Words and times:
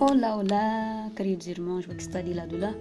Olá, 0.00 0.36
olá, 0.36 1.10
queridos 1.16 1.48
irmãos, 1.48 1.84
que 1.84 2.00
está 2.00 2.22
de 2.22 2.32
lado 2.32 2.56
lá. 2.56 2.72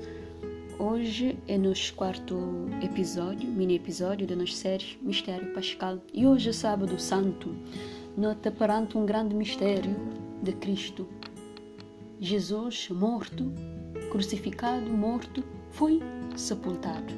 Hoje 0.77 1.35
é 1.47 1.57
nosso 1.57 1.95
quarto 1.95 2.37
episódio, 2.79 3.49
mini 3.49 3.73
episódio 3.73 4.27
da 4.27 4.35
nossa 4.35 4.53
série 4.53 4.99
Mistério 5.01 5.51
Pascal. 5.51 5.97
E 6.13 6.27
hoje 6.27 6.49
é 6.49 6.53
sábado 6.53 6.99
santo. 6.99 7.55
Nota 8.15 8.51
perante 8.51 8.99
um 8.99 9.03
grande 9.03 9.33
mistério 9.33 9.95
de 10.43 10.51
Cristo. 10.51 11.07
Jesus 12.19 12.87
morto, 12.89 13.51
crucificado, 14.11 14.87
morto, 14.87 15.43
foi 15.71 15.99
sepultado. 16.35 17.11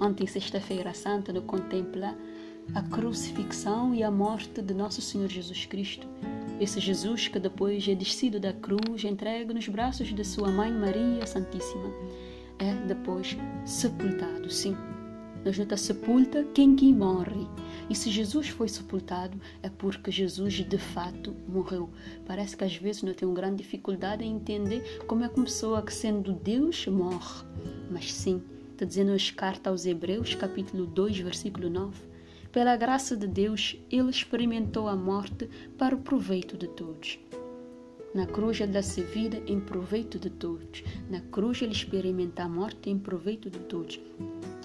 Ontem, 0.00 0.24
sexta-feira 0.24 0.94
santa, 0.94 1.32
nos 1.32 1.44
contempla 1.46 2.16
a 2.76 2.82
crucifixão 2.82 3.92
e 3.92 4.04
a 4.04 4.10
morte 4.10 4.62
de 4.62 4.72
nosso 4.72 5.02
Senhor 5.02 5.28
Jesus 5.28 5.66
Cristo 5.66 6.06
esse 6.62 6.78
Jesus 6.78 7.26
que 7.26 7.40
depois 7.40 7.86
é 7.88 7.94
descido 7.94 8.38
da 8.38 8.52
cruz, 8.52 9.02
entregue 9.02 9.52
nos 9.52 9.66
braços 9.66 10.14
de 10.14 10.24
sua 10.24 10.48
mãe 10.48 10.70
Maria 10.70 11.26
Santíssima, 11.26 11.90
é 12.56 12.72
depois 12.86 13.36
sepultado, 13.66 14.48
sim. 14.48 14.76
Nós 15.44 15.58
não 15.58 15.76
sepulta 15.76 16.46
quem 16.54 16.76
que 16.76 16.92
morre. 16.92 17.48
E 17.90 17.96
se 17.96 18.12
Jesus 18.12 18.48
foi 18.48 18.68
sepultado, 18.68 19.36
é 19.60 19.68
porque 19.68 20.12
Jesus 20.12 20.54
de 20.54 20.78
fato 20.78 21.34
morreu. 21.48 21.90
Parece 22.24 22.56
que 22.56 22.62
às 22.62 22.76
vezes 22.76 23.02
não 23.02 23.12
tem 23.12 23.26
uma 23.26 23.34
grande 23.34 23.56
dificuldade 23.56 24.22
em 24.22 24.36
entender 24.36 25.02
como 25.08 25.24
é 25.24 25.28
que 25.28 25.36
uma 25.36 25.46
pessoa 25.46 25.82
que 25.82 25.92
sendo 25.92 26.32
Deus 26.32 26.86
morre. 26.86 27.44
Mas 27.90 28.14
sim, 28.14 28.40
está 28.70 28.84
dizendo 28.84 29.10
as 29.10 29.32
cartas 29.32 29.68
aos 29.68 29.84
Hebreus, 29.84 30.36
capítulo 30.36 30.86
2, 30.86 31.18
versículo 31.18 31.68
9 31.68 32.11
pela 32.52 32.76
graça 32.76 33.16
de 33.16 33.26
Deus, 33.26 33.76
ele 33.90 34.10
experimentou 34.10 34.86
a 34.86 34.94
morte 34.94 35.48
para 35.78 35.94
o 35.94 35.98
proveito 35.98 36.56
de 36.56 36.68
todos. 36.68 37.18
Na 38.14 38.26
cruz 38.26 38.60
ele 38.60 38.72
dá-se 38.72 39.00
vida 39.02 39.42
em 39.46 39.58
proveito 39.58 40.18
de 40.18 40.28
todos. 40.28 40.84
Na 41.08 41.20
cruz 41.20 41.62
ele 41.62 41.72
experimenta 41.72 42.42
a 42.42 42.48
morte 42.48 42.90
em 42.90 42.98
proveito 42.98 43.48
de 43.48 43.58
todos. 43.60 43.98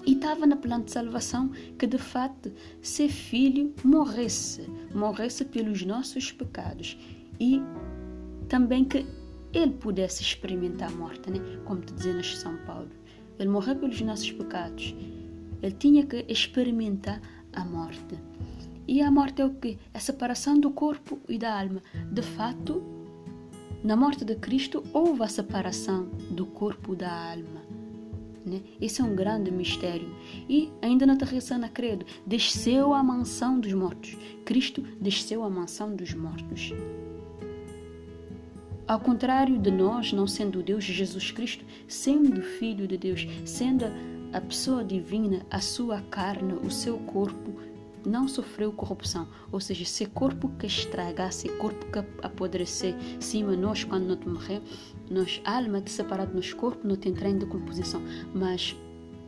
E 0.04 0.12
estava 0.12 0.46
na 0.46 0.56
plano 0.56 0.84
de 0.84 0.92
salvação 0.92 1.50
que 1.78 1.86
de 1.86 1.96
fato 1.96 2.52
ser 2.82 3.08
filho 3.08 3.72
morresse, 3.82 4.68
morresse 4.94 5.46
pelos 5.46 5.82
nossos 5.82 6.30
pecados 6.30 6.98
e 7.40 7.62
também 8.48 8.84
que 8.84 9.06
ele 9.52 9.72
pudesse 9.72 10.22
experimentar 10.22 10.90
a 10.90 10.94
morte, 10.94 11.30
né? 11.30 11.40
como 11.64 11.80
te 11.80 11.94
dizendo 11.94 12.22
São 12.22 12.54
Paulo. 12.66 12.90
Ele 13.38 13.48
morreu 13.48 13.76
pelos 13.76 14.00
nossos 14.02 14.30
pecados. 14.30 14.94
Ele 15.62 15.74
tinha 15.74 16.04
que 16.04 16.24
experimentar 16.28 17.20
a 17.52 17.64
morte. 17.64 18.18
E 18.86 19.02
a 19.02 19.10
morte 19.10 19.42
é 19.42 19.44
o 19.44 19.54
que? 19.54 19.78
A 19.92 19.98
separação 19.98 20.58
do 20.58 20.70
corpo 20.70 21.18
e 21.28 21.36
da 21.38 21.60
alma. 21.60 21.82
De 22.10 22.22
fato, 22.22 22.82
na 23.84 23.96
morte 23.96 24.24
de 24.24 24.34
Cristo 24.34 24.82
houve 24.92 25.22
a 25.22 25.28
separação 25.28 26.08
do 26.30 26.46
corpo 26.46 26.96
da 26.96 27.32
alma. 27.32 27.62
Né? 28.44 28.62
Esse 28.80 29.00
é 29.00 29.04
um 29.04 29.14
grande 29.14 29.50
mistério. 29.50 30.08
E 30.48 30.72
ainda 30.80 31.04
na 31.04 31.16
terração 31.16 31.58
na 31.58 31.68
credo, 31.68 32.06
desceu 32.26 32.94
à 32.94 33.02
mansão 33.02 33.60
dos 33.60 33.72
mortos. 33.72 34.16
Cristo 34.44 34.82
desceu 35.00 35.44
à 35.44 35.50
mansão 35.50 35.94
dos 35.94 36.14
mortos. 36.14 36.72
Ao 38.86 38.98
contrário 38.98 39.58
de 39.58 39.70
nós, 39.70 40.14
não 40.14 40.26
sendo 40.26 40.62
Deus, 40.62 40.82
Jesus 40.82 41.30
Cristo, 41.30 41.62
sendo 41.86 42.40
Filho 42.40 42.86
de 42.88 42.96
Deus, 42.96 43.26
sendo 43.44 43.84
a 44.32 44.40
pessoa 44.40 44.84
divina, 44.84 45.44
a 45.50 45.60
sua 45.60 46.00
carne, 46.02 46.54
o 46.54 46.70
seu 46.70 46.98
corpo, 46.98 47.54
não 48.06 48.28
sofreu 48.28 48.72
corrupção. 48.72 49.28
Ou 49.50 49.60
seja, 49.60 49.84
se 49.84 50.06
corpo 50.06 50.48
que 50.58 50.66
estragasse, 50.66 51.48
corpo 51.50 51.86
que 51.86 51.98
apodrecer, 52.22 52.94
cima 53.20 53.56
nós, 53.56 53.84
quando 53.84 54.06
nós 54.06 54.24
morrer, 54.24 54.62
nós, 55.10 55.40
alma 55.44 55.80
de 55.80 55.90
separado 55.90 56.34
nos 56.34 56.52
corpos, 56.52 56.84
não 56.84 56.96
tem 56.96 57.12
treino 57.12 57.40
de 57.40 57.46
composição. 57.46 58.00
Mas 58.34 58.76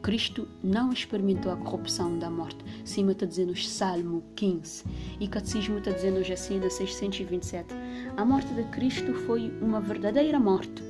Cristo 0.03 0.49
não 0.63 0.93
experimentou 0.93 1.53
a 1.53 1.57
corrupção 1.57 2.19
da 2.19 2.31
morte. 2.31 2.65
Cima 2.85 3.13
está 3.13 3.27
dizendo 3.27 3.57
Salmo 3.57 4.23
15. 4.35 4.85
E 5.21 5.29
Catecismo 5.29 5.79
está 5.79 5.91
dizendo 5.91 6.21
assim 6.33 6.59
na 6.59 6.71
627. 6.71 7.75
A 8.17 8.25
morte 8.25 8.53
de 8.55 8.65
Cristo 8.65 9.13
foi 9.13 9.53
uma 9.61 9.81
verdadeira 9.81 10.39
morte 10.39 10.83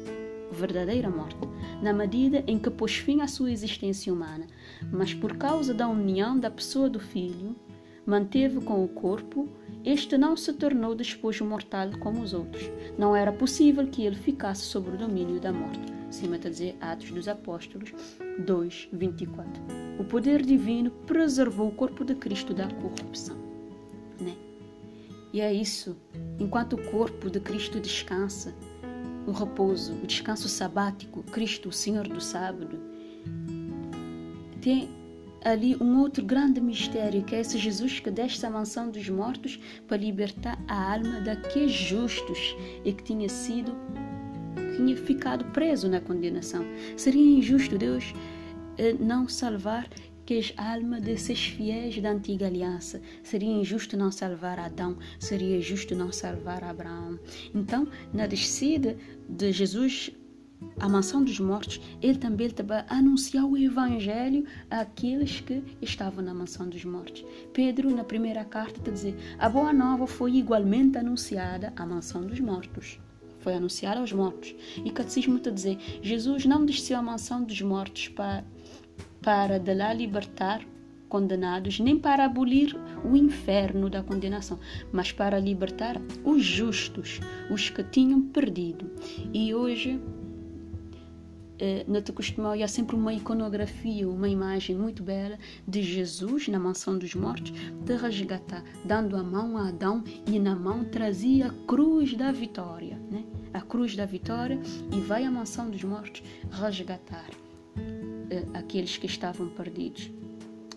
verdadeira 0.50 1.09
morte, 1.09 1.37
na 1.83 1.93
medida 1.93 2.44
em 2.47 2.59
que 2.59 2.71
pôs 2.71 2.97
fim 2.97 3.21
à 3.21 3.28
sua 3.28 3.50
existência 3.50 4.12
humana, 4.12 4.47
mas 4.93 5.15
por 5.15 5.37
causa 5.37 5.72
da 5.72 5.88
união 5.88 6.38
da 6.38 6.50
pessoa 6.50 6.88
do 6.88 7.00
Filho, 7.00 7.56
manteve 8.06 8.60
com 8.60 8.84
o 8.84 8.89
corpo, 8.89 9.49
este 9.84 10.19
não 10.19 10.37
se 10.37 10.53
tornou 10.53 10.94
despojo 10.94 11.44
mortal 11.44 11.91
como 12.00 12.21
os 12.21 12.34
outros. 12.34 12.71
Não 12.99 13.15
era 13.15 13.33
possível 13.33 13.87
que 13.87 14.05
ele 14.05 14.16
ficasse 14.16 14.62
sob 14.62 14.91
o 14.91 14.97
domínio 14.97 15.41
da 15.41 15.53
morte. 15.53 15.81
Cima 16.10 16.37
a 16.37 16.39
dizer 16.39 16.77
Atos 16.81 17.10
dos 17.12 17.28
Apóstolos 17.28 17.93
2, 18.44 18.89
24. 18.93 19.62
O 19.99 20.05
poder 20.05 20.43
divino 20.43 20.91
preservou 20.91 21.69
o 21.69 21.75
corpo 21.75 22.05
de 22.05 22.15
Cristo 22.15 22.53
da 22.53 22.66
corrupção. 22.66 23.37
Né? 24.21 24.34
E 25.33 25.41
é 25.41 25.53
isso. 25.53 25.97
Enquanto 26.39 26.75
o 26.75 26.91
corpo 26.91 27.31
de 27.31 27.39
Cristo 27.39 27.78
descansa, 27.78 28.55
o 29.27 29.33
repouso, 29.33 29.95
o 29.95 30.07
descanso 30.07 30.49
sabático, 30.49 31.23
Cristo, 31.25 31.69
o 31.69 31.73
Senhor 31.73 32.07
do 32.09 32.21
sábado. 32.21 32.79
Tem 34.61 34.89
ali 35.45 35.77
um 35.81 36.01
outro 36.01 36.25
grande 36.25 36.61
mistério, 36.61 37.23
que 37.23 37.35
é 37.35 37.41
esse 37.41 37.59
Jesus 37.59 38.01
que 38.01 38.11
desce 38.11 38.45
à 38.45 38.51
mansão 38.51 38.91
dos 38.91 39.09
mortos 39.09 39.59
para 39.89 39.97
libertar 39.97 40.59
a 40.69 40.95
alma 40.95 41.21
daqueles 41.21 41.73
justos 41.73 42.57
e 42.85 42.93
que 42.93 43.03
tinha 43.03 43.29
sido 43.29 43.75
tinha 44.77 44.97
ficado 44.97 45.45
preso 45.47 45.89
na 45.89 46.01
condenação. 46.01 46.65
Seria 46.97 47.39
injusto 47.39 47.77
Deus 47.77 48.15
eh, 48.79 48.95
não 48.99 49.29
salvar 49.29 49.89
as 50.39 50.53
almas 50.57 51.03
desses 51.03 51.47
fiéis 51.47 52.01
da 52.01 52.11
antiga 52.11 52.47
aliança. 52.47 53.01
Seria 53.23 53.51
injusto 53.51 53.97
não 53.97 54.11
salvar 54.11 54.59
Adão, 54.59 54.97
seria 55.19 55.61
justo 55.61 55.95
não 55.95 56.13
salvar 56.13 56.63
Abraão. 56.65 57.19
Então, 57.55 57.89
na 58.13 58.27
descida 58.27 58.97
de 59.29 59.53
Jesus 59.53 60.11
à 60.79 60.89
mansão 60.89 61.25
dos 61.25 61.41
mortos, 61.41 61.81
ele 62.03 62.19
também 62.19 62.47
estava 62.47 62.85
a 62.89 62.97
anunciar 62.97 63.45
o 63.45 63.57
evangelho 63.57 64.45
àqueles 64.71 65.41
que 65.41 65.63
estavam 65.81 66.23
na 66.23 66.35
mansão 66.35 66.69
dos 66.69 66.85
mortos. 66.85 67.25
Pedro, 67.53 67.95
na 67.95 68.05
primeira 68.05 68.45
carta, 68.45 68.79
está 68.79 68.91
a 68.91 68.95
dizer: 68.95 69.17
a 69.39 69.49
boa 69.49 69.73
nova 69.73 70.07
foi 70.07 70.37
igualmente 70.37 70.99
anunciada 70.99 71.73
à 71.77 71.87
mansão 71.87 72.27
dos 72.27 72.41
mortos 72.41 73.01
foi 73.41 73.55
anunciada 73.55 74.01
aos 74.01 74.13
mortos. 74.13 74.55
E 74.85 74.91
o 74.91 74.93
catecismo 74.93 75.37
está 75.37 75.51
a 75.51 75.53
dizer: 75.53 75.78
Jesus 76.03 76.45
não 76.45 76.65
desceu 76.65 76.99
à 76.99 77.03
mansão 77.03 77.43
dos 77.43 77.60
mortos 77.63 78.09
para 78.09 78.45
para 79.22 79.59
de 79.59 79.75
lá 79.75 79.93
libertar 79.93 80.65
condenados, 81.11 81.81
nem 81.81 81.99
para 81.99 82.25
abolir 82.25 82.75
o 83.05 83.17
inferno 83.17 83.91
da 83.91 84.03
condenação, 84.03 84.59
mas 84.93 85.13
para 85.13 85.39
libertar 85.39 86.01
os 86.25 86.43
justos, 86.43 87.21
os 87.51 87.69
que 87.69 87.83
tinham 87.83 88.22
perdido. 88.22 88.89
E 89.34 89.53
hoje, 89.53 90.01
eh, 91.59 91.84
no 91.87 92.01
Tecostumão, 92.01 92.53
há 92.53 92.69
sempre 92.69 92.95
uma 92.95 93.13
iconografia, 93.13 94.09
uma 94.09 94.28
imagem 94.28 94.77
muito 94.77 95.03
bela 95.03 95.37
de 95.66 95.83
Jesus 95.83 96.47
na 96.47 96.61
mansão 96.61 96.97
dos 96.97 97.15
mortos, 97.15 97.51
de 97.84 97.97
resgatar, 97.97 98.63
dando 98.84 99.16
a 99.16 99.23
mão 99.23 99.59
a 99.59 99.69
Adão 99.69 100.05
e 100.27 100.39
na 100.39 100.55
mão 100.55 100.84
trazia 100.84 101.49
a 101.49 101.66
cruz 101.66 102.16
da 102.16 102.31
vitória, 102.31 102.97
né? 103.11 103.25
a 103.53 103.61
cruz 103.61 103.97
da 103.97 104.07
vitória, 104.07 104.61
e 104.93 105.01
vai 105.01 105.25
à 105.25 105.31
mansão 105.31 105.69
dos 105.69 105.83
mortos 105.83 106.23
resgatar 106.53 107.27
aqueles 108.54 108.97
que 108.97 109.06
estavam 109.06 109.48
perdidos. 109.48 110.10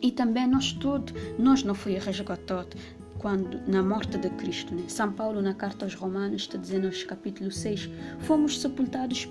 E 0.01 0.11
também 0.11 0.47
nós 0.47 0.73
todos, 0.73 1.13
nós 1.39 1.63
não 1.63 1.73
foi 1.73 1.94
resgatado 1.94 2.75
quando 3.19 3.61
na 3.71 3.81
morte 3.81 4.17
de 4.17 4.29
Cristo. 4.31 4.75
Né? 4.75 4.83
São 4.88 5.11
Paulo 5.13 5.41
na 5.41 5.53
carta 5.53 5.85
aos 5.85 5.95
Romanos 5.95 6.41
está 6.41 6.57
dizendo 6.57 6.89
no 6.89 7.05
capítulo 7.05 7.50
6, 7.50 7.89
fomos 8.19 8.59
sepultados 8.59 9.29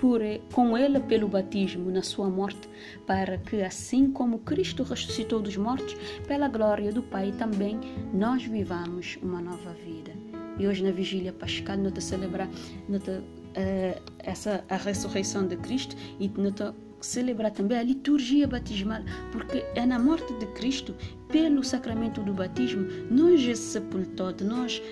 por, 0.00 0.20
com 0.52 0.78
ele 0.78 1.00
pelo 1.00 1.28
batismo 1.28 1.90
na 1.90 2.02
sua 2.02 2.30
morte, 2.30 2.68
para 3.06 3.36
que 3.36 3.62
assim 3.62 4.10
como 4.12 4.38
Cristo 4.38 4.82
ressuscitou 4.82 5.40
dos 5.40 5.56
mortos, 5.56 5.94
pela 6.26 6.48
glória 6.48 6.92
do 6.92 7.02
Pai 7.02 7.32
também 7.32 7.78
nós 8.14 8.44
vivamos 8.44 9.18
uma 9.22 9.40
nova 9.40 9.72
vida. 9.84 10.12
E 10.58 10.66
hoje 10.66 10.84
na 10.84 10.90
vigília 10.90 11.32
pascal 11.32 11.76
nós 11.76 12.00
celebrar 12.00 12.48
nós, 12.88 13.02
uh, 13.02 14.02
essa 14.20 14.64
a 14.68 14.76
ressurreição 14.76 15.46
de 15.46 15.56
Cristo 15.56 15.96
e 16.18 16.28
nós 16.28 16.74
celebrar 17.00 17.50
também 17.50 17.78
a 17.78 17.82
liturgia 17.82 18.46
batismal, 18.46 19.02
porque 19.32 19.64
é 19.74 19.84
na 19.86 19.98
morte 19.98 20.32
de 20.34 20.46
Cristo, 20.46 20.94
pelo 21.28 21.62
sacramento 21.64 22.22
do 22.22 22.32
batismo, 22.32 22.86
nós 23.10 23.46
é 23.46 23.54
sepultado, 23.54 24.44
nós, 24.44 24.82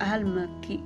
alma 0.00 0.48
que 0.62 0.82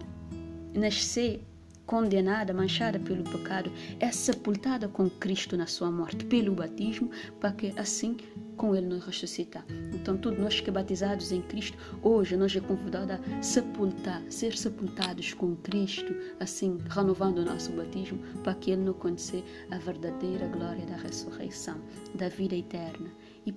nasceu 0.75 1.40
condenada, 1.86 2.52
manchada 2.52 2.98
pelo 2.98 3.25
pecado, 3.25 3.72
é 3.98 4.12
sepultada 4.12 4.88
com 4.88 5.08
Cristo 5.08 5.56
na 5.56 5.66
sua 5.66 5.90
morte, 5.90 6.25
pelo 6.26 6.54
batismo, 6.54 7.10
para 7.40 7.52
que 7.52 7.72
assim 7.78 8.16
com 8.58 8.75
Ele 8.75 8.87
nos 8.87 9.05
ressuscitar. 9.05 9.64
Então, 9.94 10.19
todos 10.19 10.38
nós 10.38 10.60
que 10.60 10.70
batizados 10.70 11.32
em 11.32 11.40
Cristo, 11.40 11.78
hoje 12.02 12.37
nós 12.37 12.55
é 12.55 12.60
convidado 12.60 13.12
a 13.12 13.43
sepultar, 13.43 14.22
ser 14.28 14.55
sepultados 14.55 15.32
com 15.32 15.56
Cristo, 15.56 16.14
assim, 16.38 16.76
renovando 16.90 17.38
o 17.38 17.44
nosso 17.44 17.72
batismo, 17.72 18.19
para 18.43 18.55
que 18.55 18.72
Ele 18.72 18.82
nos 18.82 18.96
conhecer 18.96 19.43
a 19.70 19.78
verdadeira 19.78 20.46
glória 20.49 20.84
da 20.84 20.96
ressurreição, 20.96 21.78
da 22.14 22.28
vida 22.28 22.56
eterna. 22.56 23.08
E, 23.46 23.52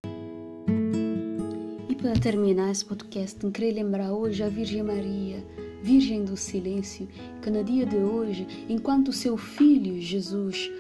para 1.96 2.14
terminar 2.14 2.72
esse 2.72 2.86
podcast, 2.86 3.40
queria 3.52 3.74
lembrar 3.74 4.14
hoje 4.14 4.44
a 4.44 4.50
Virgem 4.50 4.84
Maria, 4.84 5.44
Virgem 5.82 6.24
do 6.24 6.38
Silêncio, 6.38 7.08
que 7.42 7.50
no 7.50 7.64
dia 7.64 7.86
de 7.88 7.98
hoje, 7.98 8.48
enquanto 8.70 9.12
seu 9.12 9.36
filho 9.36 10.00
Jesus 10.00 10.72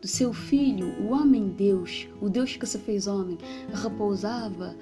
do 0.00 0.08
seu 0.08 0.32
filho, 0.32 0.88
o 1.00 1.12
homem 1.12 1.48
Deus, 1.48 2.08
o 2.20 2.28
Deus 2.28 2.56
que 2.56 2.66
se 2.66 2.78
fez 2.78 3.06
homem, 3.06 3.38
repousava, 3.72 4.74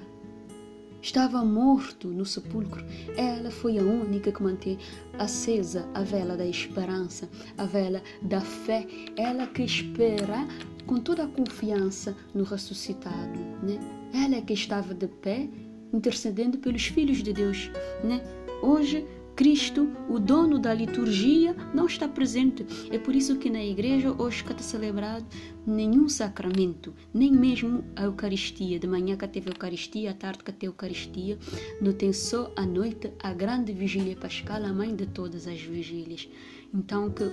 estava 1.01 1.43
morto 1.43 2.07
no 2.09 2.25
sepulcro. 2.25 2.83
Ela 3.17 3.51
foi 3.51 3.77
a 3.77 3.83
única 3.83 4.31
que 4.31 4.41
manteve 4.41 4.79
acesa 5.17 5.87
a 5.93 6.03
vela 6.03 6.35
da 6.35 6.45
esperança, 6.45 7.29
a 7.57 7.65
vela 7.65 8.01
da 8.21 8.41
fé. 8.41 8.87
Ela 9.17 9.47
que 9.47 9.63
espera 9.63 10.47
com 10.85 10.97
toda 10.99 11.23
a 11.23 11.27
confiança 11.27 12.15
no 12.33 12.43
ressuscitado, 12.43 13.39
né? 13.63 13.79
Ela 14.13 14.41
que 14.41 14.53
estava 14.53 14.93
de 14.93 15.07
pé 15.07 15.49
intercedendo 15.93 16.57
pelos 16.57 16.85
filhos 16.85 17.21
de 17.23 17.33
Deus, 17.33 17.71
né? 18.03 18.21
Hoje 18.61 19.05
Cristo, 19.39 19.87
o 20.09 20.19
dono 20.19 20.59
da 20.59 20.73
liturgia, 20.73 21.55
não 21.73 21.85
está 21.85 22.09
presente. 22.09 22.65
É 22.91 22.99
por 22.99 23.15
isso 23.15 23.37
que 23.37 23.49
na 23.49 23.63
igreja 23.63 24.13
hoje 24.21 24.41
está 24.41 24.57
celebrado 24.57 25.25
nenhum 25.65 26.09
sacramento, 26.09 26.93
nem 27.13 27.31
mesmo 27.31 27.85
a 27.95 28.03
Eucaristia. 28.03 28.77
De 28.77 28.85
manhã 28.85 29.15
que 29.15 29.25
teve 29.29 29.49
a 29.49 29.53
Eucaristia, 29.53 30.11
à 30.11 30.13
tarde 30.13 30.43
que 30.43 30.51
teve 30.51 30.65
a 30.65 30.71
Eucaristia. 30.71 31.39
Não 31.81 31.93
tem 31.93 32.11
só 32.11 32.51
à 32.57 32.65
noite 32.65 33.13
a 33.23 33.31
grande 33.31 33.71
vigília 33.71 34.13
pascal, 34.13 34.61
a 34.61 34.73
mãe 34.73 34.93
de 34.93 35.05
todas 35.05 35.47
as 35.47 35.61
vigílias. 35.61 36.27
Então 36.73 37.09
que 37.09 37.23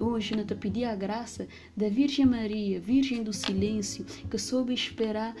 Hoje, 0.00 0.34
não 0.34 0.44
te 0.44 0.56
pedir 0.56 0.86
a 0.86 0.96
graça 0.96 1.46
da 1.76 1.88
Virgem 1.88 2.26
Maria, 2.26 2.80
Virgem 2.80 3.22
do 3.22 3.32
Silêncio, 3.32 4.04
que 4.28 4.36
soube 4.36 4.74
esperar 4.74 5.36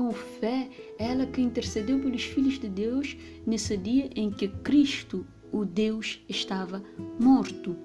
com 0.00 0.12
fé, 0.12 0.70
ela 0.98 1.26
que 1.26 1.42
intercedeu 1.42 1.98
pelos 1.98 2.22
filhos 2.22 2.58
de 2.58 2.70
Deus 2.70 3.14
nesse 3.46 3.76
dia 3.76 4.08
em 4.16 4.30
que 4.30 4.48
Cristo, 4.48 5.26
o 5.52 5.62
Deus, 5.62 6.24
estava 6.26 6.82
morto. 7.20 7.76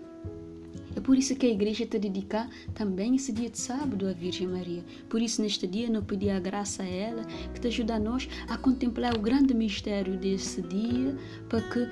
É 0.95 1.01
por 1.01 1.17
isso 1.17 1.35
que 1.35 1.45
a 1.45 1.49
igreja 1.49 1.85
te 1.85 1.99
dedica 1.99 2.49
também 2.73 3.17
esse 3.17 3.33
dia 3.33 3.49
de 3.49 3.59
sábado 3.59 4.07
à 4.07 4.13
Virgem 4.13 4.47
Maria. 4.47 4.81
Por 5.09 5.21
isso, 5.21 5.41
neste 5.41 5.67
dia, 5.67 5.89
não 5.89 6.05
pedir 6.05 6.29
a 6.29 6.39
graça 6.39 6.83
a 6.83 6.87
ela, 6.87 7.25
que 7.53 7.59
te 7.59 7.67
ajuda 7.67 7.95
a 7.95 7.99
nós 7.99 8.29
a 8.47 8.57
contemplar 8.57 9.13
o 9.13 9.19
grande 9.19 9.53
mistério 9.53 10.17
desse 10.17 10.61
dia, 10.61 11.17
para 11.49 11.61
que, 11.63 11.89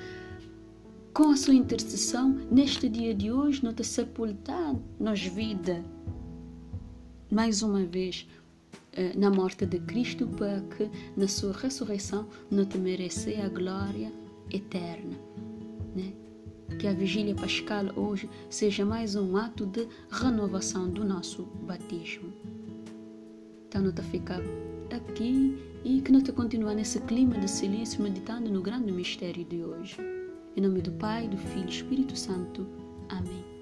com 1.12 1.32
a 1.32 1.36
sua 1.36 1.52
intercessão, 1.52 2.30
neste 2.50 2.88
dia 2.88 3.14
de 3.14 3.30
hoje, 3.30 3.62
não 3.62 3.74
te 3.74 3.84
sepultar 3.84 4.74
nos 4.98 5.20
vida. 5.20 5.84
Mais 7.30 7.62
uma 7.62 7.84
vez, 7.84 8.26
na 9.16 9.30
morte 9.30 9.66
de 9.66 9.78
Cristo 9.80 10.26
para 10.26 10.60
que 10.60 10.90
na 11.16 11.28
sua 11.28 11.52
ressurreição 11.52 12.26
te 12.64 12.78
merecer 12.78 13.44
a 13.44 13.48
glória 13.48 14.12
eterna. 14.50 15.16
Né? 15.94 16.12
Que 16.78 16.86
a 16.86 16.92
vigília 16.92 17.34
pascal 17.34 17.86
hoje 17.96 18.28
seja 18.48 18.84
mais 18.84 19.14
um 19.16 19.36
ato 19.36 19.66
de 19.66 19.86
renovação 20.10 20.88
do 20.90 21.04
nosso 21.04 21.42
batismo. 21.66 22.32
Então 23.68 23.92
te 23.92 24.02
ficar 24.02 24.40
aqui 24.90 25.58
e 25.84 26.00
que 26.00 26.22
te 26.22 26.32
continuar 26.32 26.74
nesse 26.74 27.00
clima 27.00 27.38
de 27.38 27.48
silêncio 27.48 28.02
meditando 28.02 28.50
no 28.50 28.62
grande 28.62 28.92
mistério 28.92 29.44
de 29.44 29.62
hoje. 29.62 29.96
Em 30.56 30.60
nome 30.60 30.80
do 30.80 30.92
Pai, 30.92 31.28
do 31.28 31.36
Filho 31.36 31.62
e 31.62 31.66
do 31.66 31.72
Espírito 31.72 32.16
Santo. 32.16 32.66
Amém. 33.08 33.53